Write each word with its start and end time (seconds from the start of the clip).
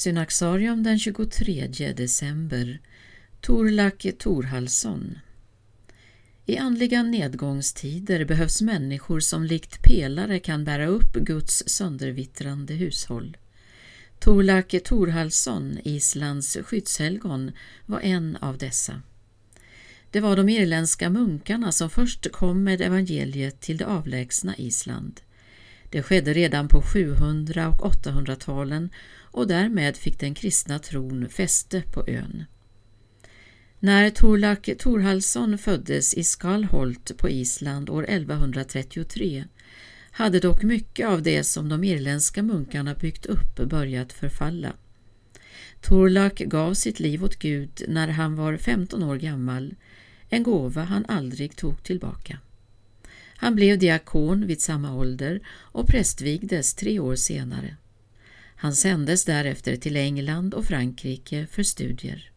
Synaxarium 0.00 0.82
den 0.82 0.98
23 0.98 1.92
december 1.96 2.78
Torlak 3.40 4.06
Torhalsson 4.18 5.18
I 6.46 6.56
andliga 6.56 7.02
nedgångstider 7.02 8.24
behövs 8.24 8.62
människor 8.62 9.20
som 9.20 9.44
likt 9.44 9.82
pelare 9.82 10.38
kan 10.38 10.64
bära 10.64 10.86
upp 10.86 11.12
Guds 11.12 11.62
söndervittrande 11.66 12.74
hushåll. 12.74 13.36
Torlak 14.18 14.74
Torhalsson, 14.84 15.78
Islands 15.84 16.56
skyddshelgon, 16.64 17.52
var 17.86 18.00
en 18.00 18.36
av 18.36 18.58
dessa. 18.58 19.02
Det 20.10 20.20
var 20.20 20.36
de 20.36 20.48
irländska 20.48 21.10
munkarna 21.10 21.72
som 21.72 21.90
först 21.90 22.32
kom 22.32 22.64
med 22.64 22.80
evangeliet 22.80 23.60
till 23.60 23.76
det 23.76 23.86
avlägsna 23.86 24.56
Island. 24.56 25.20
Det 25.90 26.02
skedde 26.02 26.32
redan 26.32 26.68
på 26.68 26.82
700 26.82 27.68
och 27.68 27.94
800-talen 27.94 28.90
och 29.22 29.46
därmed 29.46 29.96
fick 29.96 30.20
den 30.20 30.34
kristna 30.34 30.78
tron 30.78 31.28
fäste 31.28 31.82
på 31.92 32.04
ön. 32.06 32.44
När 33.78 34.10
Torlak 34.10 34.68
Torhalsson 34.78 35.58
föddes 35.58 36.14
i 36.14 36.24
Skalholt 36.24 37.16
på 37.18 37.28
Island 37.28 37.90
år 37.90 38.04
1133 38.08 39.44
hade 40.10 40.40
dock 40.40 40.62
mycket 40.62 41.08
av 41.08 41.22
det 41.22 41.44
som 41.44 41.68
de 41.68 41.84
irländska 41.84 42.42
munkarna 42.42 42.94
byggt 42.94 43.26
upp 43.26 43.56
börjat 43.56 44.12
förfalla. 44.12 44.72
Torlak 45.80 46.38
gav 46.38 46.74
sitt 46.74 47.00
liv 47.00 47.24
åt 47.24 47.36
Gud 47.36 47.82
när 47.88 48.08
han 48.08 48.36
var 48.36 48.56
15 48.56 49.02
år 49.02 49.16
gammal, 49.16 49.74
en 50.28 50.42
gåva 50.42 50.82
han 50.82 51.06
aldrig 51.08 51.56
tog 51.56 51.82
tillbaka. 51.82 52.38
Han 53.40 53.54
blev 53.54 53.78
diakon 53.78 54.46
vid 54.46 54.60
samma 54.60 54.94
ålder 54.94 55.40
och 55.48 55.86
prästvigdes 55.86 56.74
tre 56.74 56.98
år 56.98 57.16
senare. 57.16 57.76
Han 58.56 58.74
sändes 58.74 59.24
därefter 59.24 59.76
till 59.76 59.96
England 59.96 60.54
och 60.54 60.64
Frankrike 60.64 61.46
för 61.46 61.62
studier. 61.62 62.30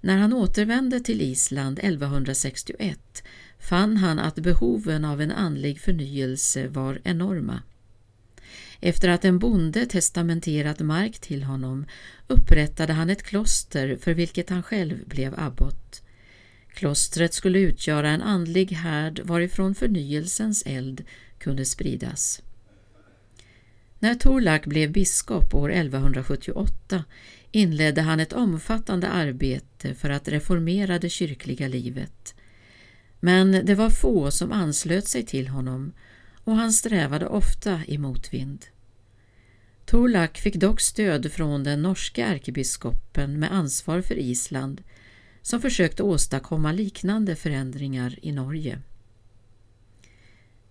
När 0.00 0.16
han 0.16 0.32
återvände 0.32 1.00
till 1.00 1.20
Island 1.22 1.78
1161 1.82 3.22
fann 3.58 3.96
han 3.96 4.18
att 4.18 4.34
behoven 4.34 5.04
av 5.04 5.20
en 5.20 5.32
andlig 5.32 5.80
förnyelse 5.80 6.68
var 6.68 7.00
enorma. 7.04 7.62
Efter 8.80 9.08
att 9.08 9.24
en 9.24 9.38
bonde 9.38 9.86
testamenterat 9.86 10.80
mark 10.80 11.18
till 11.18 11.42
honom 11.42 11.86
upprättade 12.26 12.92
han 12.92 13.10
ett 13.10 13.22
kloster 13.22 13.96
för 13.96 14.14
vilket 14.14 14.50
han 14.50 14.62
själv 14.62 15.08
blev 15.08 15.34
abbot. 15.40 16.02
Klostret 16.74 17.34
skulle 17.34 17.58
utgöra 17.58 18.10
en 18.10 18.22
andlig 18.22 18.72
härd 18.72 19.20
varifrån 19.24 19.74
förnyelsens 19.74 20.62
eld 20.66 21.04
kunde 21.38 21.64
spridas. 21.64 22.42
När 23.98 24.14
Torlak 24.14 24.66
blev 24.66 24.92
biskop 24.92 25.54
år 25.54 25.72
1178 25.72 27.04
inledde 27.50 28.02
han 28.02 28.20
ett 28.20 28.32
omfattande 28.32 29.08
arbete 29.08 29.94
för 29.94 30.10
att 30.10 30.28
reformera 30.28 30.98
det 30.98 31.08
kyrkliga 31.08 31.68
livet. 31.68 32.34
Men 33.20 33.66
det 33.66 33.74
var 33.74 33.90
få 33.90 34.30
som 34.30 34.52
anslöt 34.52 35.08
sig 35.08 35.26
till 35.26 35.48
honom 35.48 35.92
och 36.44 36.56
han 36.56 36.72
strävade 36.72 37.26
ofta 37.26 37.80
i 37.86 37.98
motvind. 37.98 38.66
Torlak 39.84 40.38
fick 40.38 40.54
dock 40.56 40.80
stöd 40.80 41.32
från 41.32 41.64
den 41.64 41.82
norske 41.82 42.22
ärkebiskopen 42.22 43.38
med 43.38 43.52
ansvar 43.52 44.00
för 44.00 44.18
Island 44.18 44.82
som 45.48 45.60
försökte 45.60 46.02
åstadkomma 46.02 46.72
liknande 46.72 47.36
förändringar 47.36 48.18
i 48.22 48.32
Norge. 48.32 48.78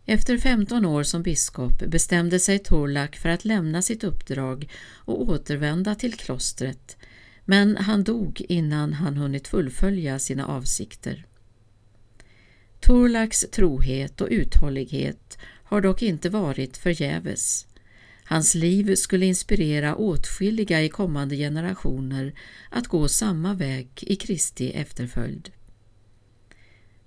Efter 0.05 0.37
15 0.37 0.85
år 0.85 1.03
som 1.03 1.23
biskop 1.23 1.79
bestämde 1.79 2.39
sig 2.39 2.59
Torlak 2.59 3.15
för 3.15 3.29
att 3.29 3.45
lämna 3.45 3.81
sitt 3.81 4.03
uppdrag 4.03 4.69
och 4.95 5.21
återvända 5.21 5.95
till 5.95 6.13
klostret, 6.13 6.97
men 7.45 7.77
han 7.77 8.03
dog 8.03 8.41
innan 8.49 8.93
han 8.93 9.17
hunnit 9.17 9.47
fullfölja 9.47 10.19
sina 10.19 10.45
avsikter. 10.47 11.25
Torlaks 12.79 13.45
trohet 13.51 14.21
och 14.21 14.27
uthållighet 14.31 15.37
har 15.63 15.81
dock 15.81 16.01
inte 16.01 16.29
varit 16.29 16.77
förgäves. 16.77 17.67
Hans 18.29 18.55
liv 18.55 18.95
skulle 18.95 19.25
inspirera 19.25 19.95
åtskilliga 19.95 20.83
i 20.83 20.89
kommande 20.89 21.35
generationer 21.35 22.33
att 22.69 22.87
gå 22.87 23.07
samma 23.07 23.53
väg 23.53 23.89
i 24.01 24.15
Kristi 24.15 24.71
efterföljd. 24.71 25.49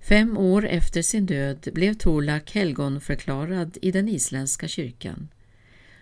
Fem 0.01 0.39
år 0.39 0.67
efter 0.67 1.03
sin 1.03 1.27
död 1.27 1.69
blev 1.73 1.95
Torlak 1.95 2.51
helgonförklarad 2.51 3.79
i 3.83 3.91
den 3.91 4.09
isländska 4.09 4.69
kyrkan. 4.69 5.29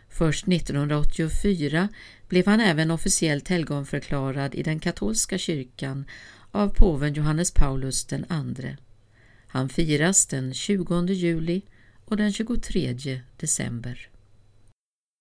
Först 0.09 0.49
1984 0.49 1.89
blev 2.29 2.47
han 2.47 2.61
även 2.61 2.91
officiellt 2.91 3.49
helgonförklarad 3.49 4.55
i 4.55 4.63
den 4.63 4.81
katolska 4.81 5.39
kyrkan 5.39 6.05
av 6.51 6.69
påven 6.69 7.15
Johannes 7.15 7.51
Paulus 7.51 8.07
II. 8.13 8.77
Han 9.47 9.69
firas 9.69 10.27
den 10.27 10.55
20 10.55 11.07
juli 11.07 11.63
och 12.05 12.17
den 12.17 12.33
23 12.33 13.21
december. 13.37 14.09